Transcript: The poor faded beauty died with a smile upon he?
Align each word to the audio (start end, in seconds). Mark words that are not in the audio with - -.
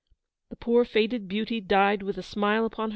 The 0.49 0.55
poor 0.55 0.83
faded 0.83 1.27
beauty 1.27 1.61
died 1.61 2.01
with 2.01 2.17
a 2.17 2.23
smile 2.23 2.65
upon 2.65 2.89
he? 2.89 2.89